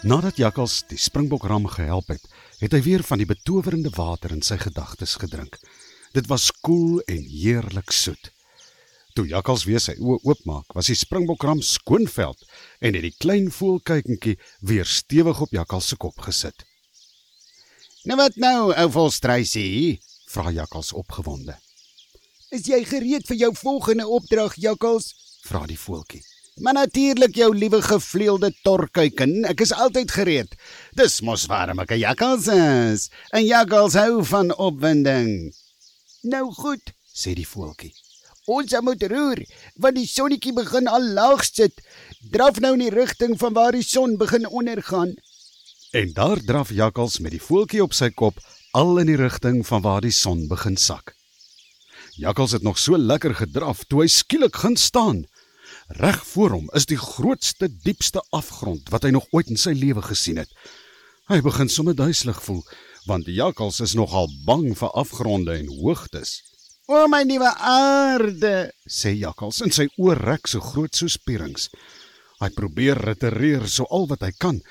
Nadat 0.00 0.38
Jakkals 0.40 0.78
die 0.88 0.96
springbokram 0.96 1.66
gehelp 1.68 2.08
het, 2.08 2.22
het 2.62 2.72
hy 2.72 2.78
weer 2.86 3.02
van 3.04 3.20
die 3.20 3.28
betowerende 3.28 3.90
water 3.92 4.32
in 4.32 4.40
sy 4.40 4.56
gedagtes 4.56 5.18
gedrink. 5.20 5.58
Dit 6.16 6.30
was 6.30 6.46
koel 6.64 7.02
en 7.04 7.20
heerlik 7.20 7.92
soet. 7.92 8.30
Toe 9.12 9.26
Jakkals 9.28 9.66
weer 9.68 9.82
sy 9.84 9.98
oë 10.00 10.22
oopmaak, 10.24 10.72
was 10.72 10.88
die 10.88 10.96
springbokram 10.96 11.60
skoonveld 11.60 12.48
en 12.80 12.96
het 12.96 13.04
die 13.10 13.12
klein 13.20 13.52
voelkykentjie 13.52 14.38
weer 14.64 14.88
stewig 14.88 15.44
op 15.44 15.52
Jakkals 15.52 15.92
se 15.92 16.00
kop 16.00 16.16
gesit. 16.24 16.64
Nou 18.08 18.16
wat 18.16 18.40
nou, 18.40 18.72
ou 18.72 18.88
volstrysie? 18.96 20.00
Vra 20.32 20.48
Jakkals 20.48 20.94
opgewonde. 20.96 21.58
Is 22.48 22.64
jy 22.72 22.80
gereed 22.88 23.28
vir 23.28 23.42
jou 23.44 23.52
volgende 23.66 24.08
opdrag, 24.08 24.56
Jakkals? 24.56 25.12
Vra 25.44 25.66
die 25.68 25.78
voeltjie. 25.78 26.24
Maar 26.60 26.72
natuurlik 26.72 27.34
jou 27.34 27.56
liewe 27.56 27.80
gevleelde 27.82 28.52
torkuiken, 28.62 29.46
ek 29.48 29.62
is 29.64 29.72
altyd 29.72 30.10
gereed. 30.12 30.50
Dis 30.92 31.22
mos 31.24 31.46
waarom 31.48 31.80
ek 31.80 31.94
'n 31.96 32.02
jakkals 32.04 32.46
is. 32.52 33.08
'n 33.32 33.46
Jakkals 33.46 33.94
hou 33.96 34.24
van 34.24 34.52
opwinding. 34.56 35.54
Nou 36.22 36.52
goed, 36.52 36.92
sê 37.16 37.32
die 37.32 37.48
voeltjie. 37.48 37.94
Ons 38.44 38.76
moet 38.80 39.02
roer, 39.02 39.40
want 39.76 39.94
die 39.94 40.06
sonnetjie 40.06 40.52
begin 40.52 40.86
al 40.86 41.04
laag 41.16 41.44
sit. 41.44 41.80
Draf 42.30 42.60
nou 42.60 42.72
in 42.72 42.84
die 42.84 42.94
rigting 42.94 43.38
van 43.38 43.52
waar 43.52 43.72
die 43.72 43.82
son 43.82 44.16
begin 44.16 44.46
ondergaan. 44.48 45.14
En 45.92 46.12
daar 46.12 46.40
draf 46.44 46.70
Jakkals 46.70 47.18
met 47.18 47.30
die 47.30 47.42
voeltjie 47.42 47.82
op 47.82 47.92
sy 47.92 48.10
kop 48.10 48.36
al 48.72 48.98
in 48.98 49.06
die 49.06 49.16
rigting 49.16 49.66
van 49.66 49.82
waar 49.82 50.00
die 50.00 50.12
son 50.12 50.46
begin 50.48 50.76
sak. 50.76 51.14
Jakkals 52.20 52.52
het 52.52 52.62
nog 52.62 52.78
so 52.78 52.98
lekker 52.98 53.34
gedraf 53.34 53.84
toe 53.88 54.02
hy 54.02 54.06
skielik 54.06 54.56
gaan 54.56 54.76
staan. 54.76 55.24
Reg 55.90 56.26
voor 56.26 56.50
hom 56.50 56.68
is 56.78 56.86
die 56.86 56.98
grootste, 56.98 57.66
diepste 57.82 58.22
afgrond 58.30 58.88
wat 58.94 59.02
hy 59.02 59.10
nog 59.10 59.26
ooit 59.34 59.48
in 59.50 59.58
sy 59.58 59.72
lewe 59.74 60.04
gesien 60.06 60.38
het. 60.38 60.50
Hy 61.26 61.40
begin 61.42 61.68
sommer 61.68 61.96
duiselig 61.98 62.38
voel, 62.44 62.60
want 63.10 63.26
die 63.26 63.34
jakkals 63.34 63.80
is 63.82 63.96
nogal 63.98 64.30
bang 64.46 64.68
vir 64.78 64.94
afgronde 65.02 65.56
en 65.58 65.66
hoogtes. 65.80 66.36
"O 66.86 67.08
my 67.08 67.22
nuwe 67.26 67.50
aarde," 67.58 68.70
sê 68.86 69.16
jakkals 69.18 69.60
en 69.66 69.70
sy 69.70 69.88
oë 69.98 70.14
rek 70.20 70.46
so 70.46 70.60
groot 70.60 70.94
soos 70.94 71.16
pierings. 71.16 71.68
Hy 72.38 72.48
probeer 72.50 72.96
retireer 72.96 73.66
so 73.68 73.84
al 73.90 74.06
wat 74.06 74.22
hy 74.22 74.30
kan, 74.30 74.62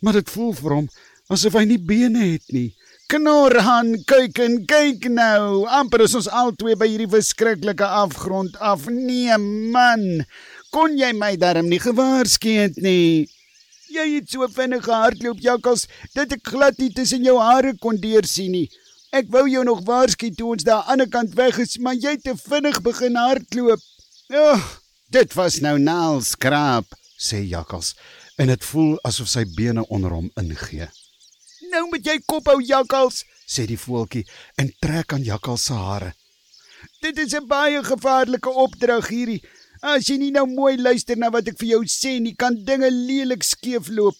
maar 0.00 0.12
dit 0.12 0.30
voel 0.30 0.52
vir 0.54 0.74
hom 0.74 0.88
asof 1.30 1.52
hy 1.58 1.64
nie 1.64 1.78
bene 1.78 2.32
het 2.32 2.46
nie. 2.54 2.76
Knorhan, 3.10 4.04
kyk 4.06 4.38
en 4.38 4.52
kyk 4.70 5.08
nou. 5.10 5.66
amper 5.66 6.04
is 6.04 6.14
ons 6.14 6.28
albei 6.30 6.76
by 6.78 6.86
hierdie 6.86 7.10
verskriklike 7.10 7.82
afgrond 7.82 8.54
af. 8.62 8.84
Nee 8.86 9.34
man, 9.74 10.22
kon 10.70 10.96
jy 10.98 11.10
my 11.16 11.34
darm 11.36 11.68
nie 11.70 11.80
gewaarsku 11.82 12.54
het 12.62 12.76
nie. 12.82 13.28
Jy 13.90 14.04
het 14.14 14.30
so 14.30 14.46
vinnig 14.54 14.84
gehardloop, 14.86 15.40
Jakkals, 15.42 15.88
dat 16.14 16.30
ek 16.36 16.46
glad 16.52 16.78
nie 16.78 16.92
tussen 16.94 17.24
jou 17.26 17.36
hare 17.42 17.74
kon 17.82 17.98
deursien 17.98 18.54
nie. 18.54 18.68
Ek 19.10 19.26
wou 19.34 19.48
jou 19.50 19.64
nog 19.66 19.82
waarsku 19.88 20.30
toe 20.38 20.52
ons 20.54 20.62
daar 20.66 20.84
aan 20.86 21.02
die 21.02 21.08
ander 21.08 21.10
kant 21.10 21.34
weg 21.34 21.58
is, 21.58 21.74
maar 21.82 21.98
jy 21.98 22.14
het 22.14 22.22
te 22.22 22.36
vinnig 22.38 22.78
begin 22.86 23.18
hardloop. 23.18 23.82
Ag, 24.30 24.68
dit 25.10 25.34
was 25.34 25.58
nou 25.64 25.74
naalskraap, 25.82 26.86
sê 27.18 27.42
Jakkals, 27.42 27.96
en 28.38 28.52
dit 28.54 28.70
voel 28.70 28.94
asof 29.02 29.28
sy 29.32 29.42
bene 29.56 29.82
onder 29.90 30.14
hom 30.14 30.30
ingee. 30.38 30.86
Nou 31.74 31.88
moet 31.90 32.06
jy 32.06 32.20
kop 32.30 32.46
hou, 32.46 32.60
Jakkals, 32.62 33.24
sê 33.50 33.66
die 33.66 33.78
voeltjie 33.78 34.22
en 34.54 34.70
trek 34.78 35.16
aan 35.18 35.26
Jakkals 35.26 35.66
se 35.66 35.74
hare. 35.74 36.14
Dit 37.02 37.18
is 37.18 37.34
'n 37.34 37.46
baie 37.46 37.82
gevaarlike 37.84 38.50
opdrag 38.50 39.08
hierdie. 39.08 39.42
As 39.80 40.10
jy 40.10 40.18
nie 40.20 40.32
nou 40.34 40.44
mooi 40.44 40.74
luister 40.76 41.16
na 41.16 41.30
wat 41.32 41.46
ek 41.48 41.56
vir 41.56 41.70
jou 41.70 41.84
sê 41.88 42.18
nie, 42.20 42.34
kan 42.36 42.52
dinge 42.68 42.90
lelik 42.92 43.44
skeefloop. 43.46 44.18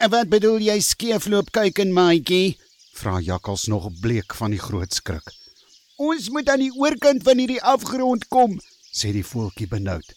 En 0.00 0.08
wat 0.14 0.30
bedoel 0.32 0.64
jy 0.64 0.78
skeefloop, 0.80 1.50
kyk 1.52 1.82
en 1.84 1.92
maatjie? 1.92 2.56
Vra 2.96 3.18
Jakkals 3.20 3.66
nog 3.68 3.90
bleek 4.00 4.32
van 4.38 4.56
die 4.56 4.60
groot 4.62 4.96
skrik. 4.96 5.28
Ons 6.00 6.30
moet 6.32 6.48
aan 6.48 6.64
die 6.64 6.72
oorkant 6.72 7.20
van 7.26 7.42
hierdie 7.42 7.60
afgrond 7.60 8.24
kom, 8.32 8.56
sê 8.88 9.12
die 9.12 9.26
voeltjie 9.26 9.68
benoud. 9.68 10.08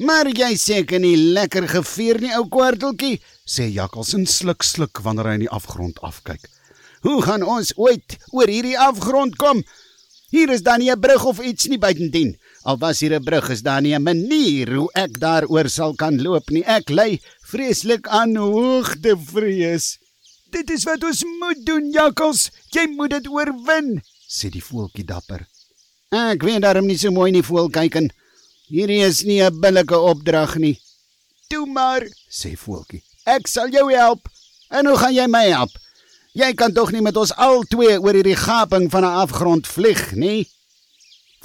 Maar 0.00 0.32
jy 0.32 0.54
seker 0.56 1.02
nie 1.04 1.18
lekker 1.36 1.68
geveer 1.68 2.22
nie, 2.24 2.32
ou 2.40 2.46
kwarteltjie, 2.48 3.20
sê 3.44 3.68
Jakkals 3.68 4.14
en 4.16 4.24
sluk 4.24 4.64
sluk 4.64 5.04
wanneer 5.04 5.28
hy 5.28 5.36
in 5.42 5.44
die 5.44 5.52
afgrond 5.52 6.00
afkyk. 6.00 6.48
Hoe 7.04 7.20
gaan 7.24 7.44
ons 7.44 7.74
ooit 7.76 8.16
oor 8.32 8.48
hierdie 8.48 8.78
afgrond 8.80 9.36
kom? 9.36 9.60
Hier 10.32 10.48
is 10.56 10.64
dan 10.64 10.80
nie 10.80 10.90
'n 10.90 11.00
brug 11.00 11.24
of 11.24 11.44
iets 11.44 11.68
nie 11.68 11.78
buitendien. 11.78 12.38
Al 12.62 12.76
was 12.76 13.00
hier 13.00 13.14
'n 13.14 13.24
brug, 13.24 13.48
is 13.50 13.62
daar 13.62 13.80
nie 13.80 13.94
'n 13.94 14.02
manier 14.02 14.74
hoe 14.74 14.90
ek 14.94 15.18
daaroor 15.18 15.68
sal 15.68 15.94
kan 15.94 16.22
loop 16.22 16.50
nie. 16.50 16.64
Ek 16.64 16.88
ly 16.90 17.20
vreeslik 17.40 18.08
aan 18.08 18.36
hoogtevrees. 18.36 19.98
Dit 20.50 20.70
is 20.70 20.84
wat 20.84 21.02
ons 21.04 21.24
moet 21.24 21.66
doen, 21.66 21.90
Jakkals. 21.92 22.50
Jy 22.70 22.86
moet 22.96 23.10
dit 23.10 23.28
oorwin, 23.28 24.02
sê 24.28 24.50
die 24.50 24.62
voeltjie 24.62 25.04
dapper. 25.04 25.46
Ek 26.10 26.42
weet 26.42 26.62
daarom 26.62 26.86
nie 26.86 26.98
so 26.98 27.10
mooi 27.10 27.30
nie, 27.30 27.42
voelkyken. 27.42 28.10
Hierdie 28.68 29.02
is 29.06 29.22
nie 29.24 29.42
'n 29.42 29.60
billike 29.60 29.98
opdrag 29.98 30.56
nie. 30.58 30.78
Toe 31.48 31.66
maar, 31.66 32.02
sê 32.28 32.56
voeltjie. 32.56 33.02
Ek 33.24 33.46
sal 33.46 33.68
jou 33.70 33.92
help. 33.92 34.28
En 34.70 34.86
hoe 34.86 34.96
gaan 34.96 35.14
jy 35.14 35.26
my 35.26 35.48
help? 35.50 35.70
Jy 36.32 36.52
kan 36.54 36.72
tog 36.72 36.92
nie 36.92 37.02
met 37.02 37.16
ons 37.16 37.32
al 37.36 37.62
twee 37.62 37.98
oor 37.98 38.14
hierdie 38.14 38.36
gaping 38.36 38.90
van 38.90 39.04
'n 39.04 39.16
afgrond 39.24 39.66
vlieg 39.66 40.12
nie. 40.14 40.46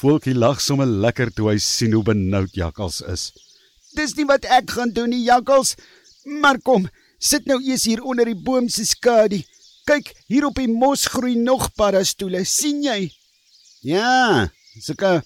Voeltjie 0.05 0.35
lag 0.37 0.59
sommer 0.61 0.85
lekker 0.85 1.31
toe 1.33 1.47
hy 1.49 1.55
sien 1.57 1.95
hoe 1.97 2.03
benoud 2.05 2.53
Jakkals 2.53 2.99
is. 3.09 3.31
Dis 3.97 4.11
nie 4.13 4.27
wat 4.29 4.43
ek 4.53 4.75
gaan 4.75 4.91
doen 4.93 5.09
nie, 5.09 5.23
Jakkals. 5.25 5.71
Maar 6.43 6.59
kom, 6.61 6.85
sit 7.17 7.47
nou 7.49 7.57
eers 7.65 7.87
hier 7.89 8.03
onder 8.05 8.29
die 8.29 8.37
boom 8.37 8.67
se 8.69 8.85
skadu. 8.85 9.39
Kyk, 9.89 10.11
hier 10.29 10.45
op 10.45 10.61
die 10.61 10.69
mos 10.69 11.07
groei 11.09 11.33
nog 11.41 11.71
paddastoele, 11.73 12.43
sien 12.45 12.83
jy? 12.85 12.99
Ja, 13.81 14.45
sulke 14.77 15.23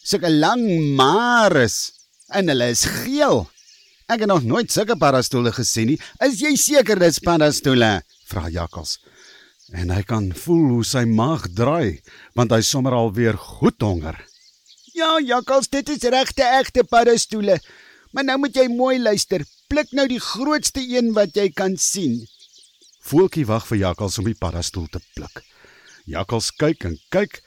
sulke 0.00 0.32
lang 0.32 0.64
mares 0.96 1.76
en 2.32 2.48
hulle 2.48 2.70
is 2.72 2.86
geel. 3.02 3.44
Ek 4.08 4.24
het 4.24 4.32
nog 4.32 4.48
nooit 4.48 4.72
sulke 4.72 4.96
paddastoele 5.00 5.52
gesien 5.52 5.92
nie. 5.92 6.00
Is 6.24 6.40
jy 6.40 6.56
seker 6.56 6.96
dis 7.04 7.20
paddastoele? 7.20 7.98
Vra 8.32 8.48
Jakkals 8.48 9.02
en 9.72 9.90
hy 9.90 10.02
kan 10.02 10.28
voel 10.36 10.66
hoe 10.76 10.84
sy 10.84 11.04
maag 11.08 11.46
draai 11.56 12.02
want 12.36 12.52
hy 12.52 12.60
sommer 12.60 12.92
al 12.92 13.12
weer 13.16 13.38
goed 13.38 13.80
honger. 13.82 14.18
Ja, 14.94 15.18
Jakkals, 15.18 15.68
dit 15.72 15.88
is 15.88 16.04
regte 16.12 16.44
egte 16.44 16.84
paddastoele. 16.84 17.58
Maar 18.14 18.28
nou 18.28 18.36
moet 18.44 18.54
jy 18.54 18.68
mooi 18.70 18.98
luister. 19.02 19.42
Pluk 19.66 19.90
nou 19.90 20.06
die 20.06 20.20
grootste 20.22 20.82
een 20.86 21.10
wat 21.16 21.34
jy 21.34 21.48
kan 21.50 21.74
sien. 21.76 22.20
Voeltjie 23.02 23.46
wag 23.48 23.66
vir 23.66 23.80
Jakkals 23.80 24.20
om 24.22 24.28
die 24.28 24.38
paddastoel 24.38 24.86
te 24.92 25.00
pluk. 25.16 25.42
Jakkals 26.06 26.52
kyk 26.60 26.86
en 26.86 26.94
kyk 27.10 27.40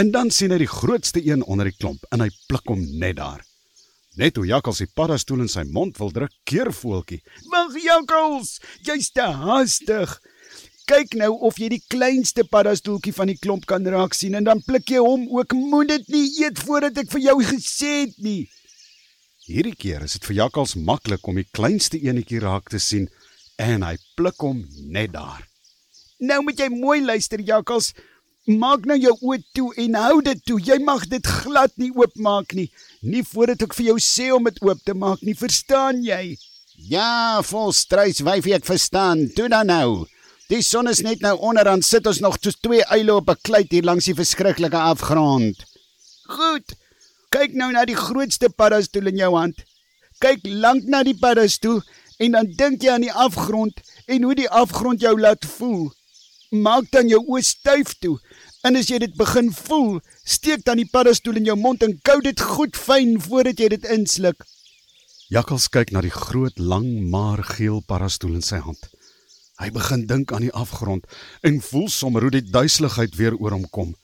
en 0.00 0.12
dan 0.14 0.30
sien 0.32 0.54
hy 0.54 0.62
die 0.62 0.70
grootste 0.70 1.20
een 1.20 1.44
onder 1.44 1.68
die 1.68 1.76
klomp 1.76 2.06
en 2.12 2.24
hy 2.24 2.30
pluk 2.48 2.72
hom 2.72 2.80
net 3.00 3.18
daar. 3.20 3.44
Net 4.16 4.38
hoe 4.40 4.46
Jakkals 4.48 4.80
die 4.80 4.88
paddastoel 4.88 5.44
in 5.44 5.52
sy 5.52 5.66
mond 5.68 5.98
wil 6.00 6.14
druk, 6.14 6.32
keer 6.48 6.72
Voeltjie. 6.72 7.20
"Wag, 7.52 7.76
Jakkals, 7.76 8.56
jy's 8.80 9.10
te 9.12 9.20
haastig." 9.20 10.16
Kyk 10.86 11.16
nou 11.18 11.32
of 11.42 11.56
jy 11.58 11.66
die 11.72 11.82
kleinste 11.90 12.44
paddastoeltjie 12.46 13.14
van 13.16 13.32
die 13.32 13.38
klomp 13.42 13.64
kan 13.66 13.86
raak 13.90 14.14
sien 14.14 14.36
en 14.38 14.44
dan 14.46 14.60
pluk 14.62 14.92
jy 14.94 15.00
hom 15.02 15.24
ook. 15.34 15.56
Moet 15.58 15.90
dit 15.96 16.12
nie 16.14 16.26
eet 16.44 16.60
voordat 16.62 17.00
ek 17.02 17.10
vir 17.10 17.24
jou 17.24 17.40
gesê 17.48 17.92
het 18.04 18.14
nie. 18.22 18.44
Hierdie 19.46 19.74
keer 19.74 20.04
is 20.06 20.14
dit 20.14 20.28
vir 20.30 20.40
Jakkals 20.44 20.76
maklik 20.78 21.26
om 21.26 21.38
die 21.38 21.48
kleinste 21.58 21.98
enetjie 21.98 22.38
raak 22.42 22.70
te 22.70 22.78
sien 22.82 23.10
en 23.62 23.82
hy 23.82 23.96
pluk 24.18 24.38
hom 24.46 24.62
net 24.86 25.12
daar. 25.16 25.42
Nou 26.22 26.40
moet 26.46 26.62
jy 26.62 26.70
mooi 26.70 27.00
luister, 27.02 27.42
Jakkals. 27.42 27.92
Maak 28.46 28.86
nou 28.86 28.94
jou 28.94 29.12
oë 29.26 29.42
toe 29.58 29.72
en 29.82 29.98
hou 29.98 30.20
dit 30.22 30.42
toe. 30.46 30.62
Jy 30.62 30.78
mag 30.86 31.08
dit 31.10 31.34
glad 31.42 31.74
nie 31.82 31.90
oopmaak 31.98 32.54
nie. 32.54 32.70
Nie 33.02 33.26
voordat 33.26 33.66
ek 33.66 33.74
vir 33.74 33.90
jou 33.90 33.98
sê 33.98 34.30
om 34.34 34.46
dit 34.46 34.62
oop 34.62 34.86
te 34.86 34.94
maak 34.94 35.26
nie, 35.26 35.34
verstaan 35.34 36.04
jy? 36.06 36.36
Ja, 36.78 37.42
volstrys 37.42 38.22
wyfie, 38.22 38.54
ek 38.54 38.68
verstaan. 38.68 39.26
Doen 39.34 39.50
dan 39.50 39.74
nou. 39.74 40.06
Die 40.46 40.62
son 40.62 40.86
is 40.86 41.00
net 41.02 41.24
nou 41.24 41.32
onder 41.42 41.66
aan 41.66 41.80
sit 41.82 42.06
ons 42.06 42.20
nog 42.22 42.36
soos 42.38 42.54
twee 42.62 42.84
uile 42.86 43.14
op 43.18 43.30
'n 43.30 43.42
kleit 43.42 43.72
hier 43.74 43.82
langs 43.82 44.06
die 44.06 44.14
verskriklike 44.14 44.78
afgrond. 44.78 45.64
Goed. 46.26 46.76
Kyk 47.34 47.54
nou 47.54 47.72
na 47.72 47.84
die 47.84 47.96
grootste 47.98 48.48
paddastoel 48.48 49.06
in 49.06 49.16
jou 49.16 49.34
hand. 49.34 49.64
Kyk 50.18 50.46
lank 50.46 50.84
na 50.84 51.02
die 51.02 51.18
paddastoel 51.18 51.82
en 52.18 52.30
dan 52.30 52.46
dink 52.56 52.82
jy 52.82 52.90
aan 52.90 53.00
die 53.00 53.12
afgrond 53.12 53.74
en 54.06 54.22
hoe 54.22 54.34
die 54.34 54.48
afgrond 54.48 55.00
jou 55.00 55.20
laat 55.20 55.44
voel. 55.44 55.92
Maak 56.50 56.90
dan 56.90 57.08
jou 57.08 57.24
oë 57.26 57.42
styf 57.42 57.98
toe 57.98 58.18
en 58.62 58.76
as 58.76 58.86
jy 58.86 58.98
dit 58.98 59.16
begin 59.16 59.52
voel, 59.52 60.00
steek 60.24 60.64
dan 60.64 60.76
die 60.76 60.88
paddastoel 60.90 61.36
in 61.36 61.44
jou 61.44 61.56
mond 61.56 61.82
en 61.82 61.98
kou 62.02 62.20
dit 62.20 62.40
goed 62.40 62.76
fyn 62.76 63.20
voordat 63.20 63.58
jy 63.58 63.68
dit 63.68 63.84
insluk. 63.84 64.46
Jakkals 65.28 65.66
kyk 65.68 65.90
na 65.90 66.00
die 66.00 66.14
groot 66.14 66.58
lang 66.58 67.10
maar 67.10 67.42
geel 67.42 67.82
paddastoel 67.82 68.34
in 68.34 68.42
sy 68.42 68.62
hand. 68.62 68.78
Hy 69.56 69.70
begin 69.72 70.04
dink 70.06 70.32
aan 70.32 70.44
die 70.44 70.52
afgrond 70.52 71.06
en 71.46 71.62
voel 71.64 71.88
sommer 71.88 72.26
hoe 72.26 72.34
die 72.34 72.44
duiseligheid 72.44 73.16
weer 73.16 73.36
oor 73.40 73.56
hom 73.56 73.68
kom. 73.72 73.94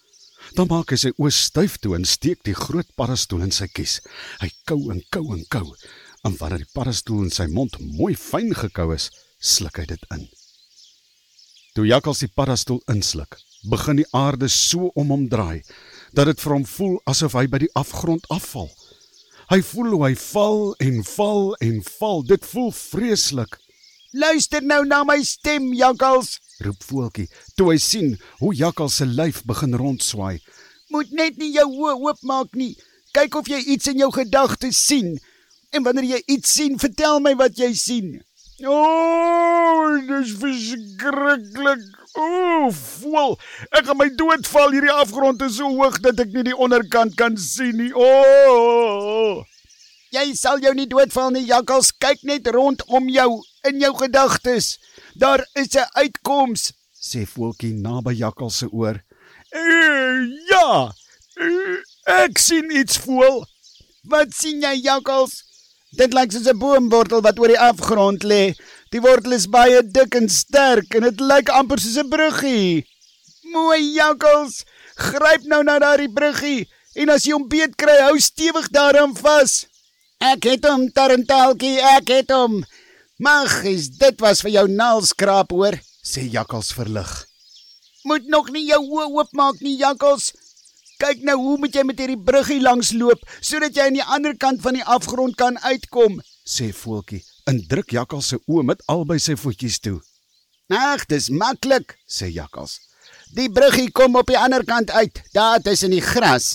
Dan 0.56 0.68
maak 0.72 0.92
hy 0.92 0.98
sy 1.00 1.12
oë 1.16 1.32
styf 1.32 1.78
toe 1.80 1.94
en 1.96 2.06
steek 2.08 2.42
die 2.46 2.56
groot 2.56 2.88
paddastoel 2.98 3.44
in 3.46 3.54
sy 3.54 3.68
kies. 3.70 4.00
Hy 4.40 4.50
kou 4.68 4.90
en 4.94 5.02
kou 5.12 5.24
en 5.36 5.44
kou. 5.52 5.66
En 6.26 6.36
wanneer 6.40 6.64
die 6.64 6.72
paddastoel 6.74 7.26
in 7.26 7.34
sy 7.34 7.48
mond 7.52 7.78
mooi 7.98 8.14
fyn 8.18 8.52
gekou 8.56 8.92
is, 8.94 9.10
sluk 9.38 9.80
hy 9.80 9.86
dit 9.92 10.08
in. 10.14 10.26
Toe 11.72 11.86
Jakkals 11.88 12.20
die 12.24 12.30
paddastoel 12.32 12.82
insluk, 12.92 13.38
begin 13.68 14.02
die 14.02 14.08
aarde 14.12 14.48
so 14.52 14.90
om 14.98 15.12
hom 15.14 15.28
draai 15.32 15.62
dat 16.12 16.28
dit 16.28 16.40
vir 16.44 16.52
hom 16.52 16.64
voel 16.68 16.98
asof 17.08 17.36
hy 17.38 17.46
by 17.48 17.62
die 17.62 17.72
afgrond 17.78 18.26
afval. 18.34 18.68
Hy 19.52 19.60
voel 19.68 19.94
hoe 19.94 20.02
hy 20.06 20.14
val 20.16 20.60
en 20.80 21.00
val 21.04 21.54
en 21.64 21.78
val. 21.98 22.22
Dit 22.28 22.46
voel 22.48 22.70
vreeslik. 22.76 23.56
Luister 24.12 24.60
nou 24.60 24.82
na 24.84 25.02
my 25.08 25.22
stem, 25.24 25.70
Jakkals, 25.72 26.36
roep 26.60 26.82
voeltjie 26.84 27.30
toe 27.56 27.70
hy 27.70 27.78
sien 27.80 28.10
hoe 28.42 28.52
Jakkals 28.54 28.98
se 29.00 29.06
lyf 29.08 29.40
begin 29.48 29.76
rondswaai. 29.80 30.42
Moet 30.92 31.14
net 31.16 31.38
nie 31.40 31.54
jou 31.54 31.68
oë 31.86 31.94
oopmaak 31.96 32.52
nie. 32.58 32.74
Kyk 33.16 33.38
of 33.40 33.48
jy 33.48 33.62
iets 33.72 33.88
in 33.88 34.02
jou 34.02 34.10
gedagtes 34.12 34.76
sien. 34.84 35.14
En 35.72 35.84
wanneer 35.86 36.10
jy 36.10 36.20
iets 36.34 36.52
sien, 36.52 36.76
vertel 36.80 37.22
my 37.24 37.32
wat 37.40 37.56
jy 37.56 37.70
sien. 37.76 38.10
O, 38.68 38.76
oh, 38.76 39.96
dis 40.06 40.34
verskriklik. 40.42 41.86
O, 42.12 42.26
oh, 42.26 42.66
voel. 42.76 43.38
Ek 43.72 43.88
gaan 43.88 43.98
my 43.98 44.10
doodval. 44.20 44.76
Hierdie 44.76 44.92
afgrond 44.92 45.40
is 45.48 45.56
so 45.56 45.72
hoog 45.72 45.96
dat 46.04 46.20
ek 46.20 46.36
nie 46.36 46.44
die 46.50 46.56
onderkant 46.56 47.16
kan 47.16 47.40
sien 47.40 47.80
nie. 47.80 47.90
O. 47.96 48.10
Oh. 48.52 49.40
Jy 50.12 50.26
sal 50.36 50.60
jou 50.60 50.74
nie 50.76 50.88
doodval 50.92 51.32
nie, 51.32 51.46
Jakkals. 51.48 51.94
Kyk 51.96 52.28
net 52.28 52.52
rondom 52.52 53.08
jou 53.08 53.30
in 53.68 53.78
jou 53.80 53.94
gedagtes. 53.96 54.78
Daar 55.14 55.46
is 55.52 55.74
'n 55.76 55.88
uitkoms, 55.92 56.72
sê 57.00 57.26
voeltjie 57.26 57.74
naby 57.74 58.12
Jakkals 58.12 58.58
se 58.58 58.68
oor. 58.70 59.02
Uh, 59.50 60.22
ja. 60.48 60.92
Uh, 61.36 61.78
ek 62.04 62.38
sien 62.38 62.70
iets 62.70 62.98
voel. 62.98 63.44
Wat 64.02 64.34
sien 64.34 64.60
jy, 64.60 64.74
Jakkals? 64.82 65.44
Dit 65.92 66.14
lyk 66.16 66.32
soos 66.32 66.48
'n 66.48 66.58
boomwortel 66.58 67.20
wat 67.20 67.38
oor 67.38 67.52
die 67.52 67.60
afgrond 67.60 68.22
lê. 68.24 68.54
Die 68.92 69.00
wortel 69.00 69.32
is 69.32 69.46
baie 69.46 69.82
dik 69.84 70.14
en 70.14 70.28
sterk 70.28 70.94
en 70.96 71.04
dit 71.08 71.20
lyk 71.20 71.48
amper 71.48 71.78
soos 71.80 71.98
'n 72.00 72.08
bruggie. 72.08 72.86
Mooi 73.52 73.92
jakkals, 73.92 74.64
gryp 74.96 75.42
nou 75.44 75.62
na 75.62 75.78
daardie 75.78 76.12
bruggie 76.12 76.68
en 76.94 77.08
as 77.08 77.24
jy 77.24 77.32
hom 77.32 77.48
beet 77.48 77.76
kry, 77.76 77.98
hou 78.08 78.18
stewig 78.18 78.68
daaraan 78.72 79.14
vas. 79.16 79.66
Ek 80.20 80.44
het 80.44 80.64
hom, 80.64 80.88
Tarantalkie, 80.92 81.80
ek 81.80 82.08
het 82.08 82.30
hom. 82.30 82.64
Mag 83.18 83.64
is 83.68 83.90
dit 84.00 84.20
was 84.24 84.40
vir 84.40 84.54
jou 84.54 84.68
naalskraap 84.72 85.50
hoor, 85.52 85.76
sê 86.00 86.24
jakkals 86.32 86.72
verlig. 86.72 87.10
Moet 88.08 88.24
nog 88.32 88.48
nie 88.50 88.64
jou 88.66 88.80
oë 88.80 89.10
oopmaak 89.12 89.60
nie, 89.60 89.76
jakkals. 89.78 90.32
Kyk 91.02 91.20
nou 91.26 91.36
hoe 91.38 91.58
moet 91.58 91.74
jy 91.76 91.84
met 91.84 91.98
hierdie 92.00 92.18
bruggie 92.18 92.60
langs 92.62 92.92
loop 92.96 93.20
sodat 93.40 93.76
jy 93.76 93.84
aan 93.88 93.98
die 93.98 94.06
ander 94.16 94.36
kant 94.38 94.62
van 94.64 94.78
die 94.78 94.86
afgrond 94.86 95.36
kan 95.36 95.58
uitkom, 95.60 96.20
sê 96.46 96.70
voeltjie. 96.72 97.20
En 97.50 97.58
druk 97.68 97.90
Jakkals 97.92 98.30
se 98.32 98.38
oë 98.46 98.64
met 98.70 98.82
albei 98.88 99.18
sy 99.20 99.34
voetjies 99.36 99.80
toe. 99.82 99.98
Ag, 100.72 101.04
dis 101.10 101.28
maklik, 101.28 101.98
sê 102.06 102.30
Jakkals. 102.30 102.78
Die 103.34 103.50
bruggie 103.50 103.90
kom 103.90 104.16
op 104.16 104.30
die 104.30 104.38
ander 104.38 104.64
kant 104.64 104.90
uit, 104.90 105.20
daar 105.34 105.60
tussen 105.60 105.92
die 105.92 106.04
gras. 106.04 106.54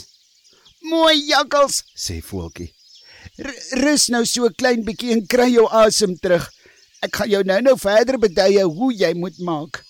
Mooi 0.81 1.27
Jakkals, 1.27 1.83
sê 1.94 2.21
voeltjie. 2.24 2.71
Rus 3.38 4.07
nou 4.10 4.24
so 4.25 4.45
'n 4.45 4.54
klein 4.57 4.84
bietjie 4.84 5.12
en 5.13 5.25
kry 5.28 5.50
jou 5.54 5.68
asem 5.69 6.16
terug. 6.18 6.50
Ek 7.06 7.16
gaan 7.16 7.30
jou 7.30 7.44
nou-nou 7.44 7.78
verder 7.78 8.18
beduie 8.18 8.63
hoe 8.63 8.94
jy 8.94 9.13
moet 9.13 9.38
maak. 9.39 9.84